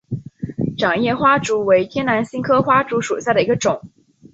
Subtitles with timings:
[0.79, 3.79] 掌叶花烛为天南星科花烛属下的一个种。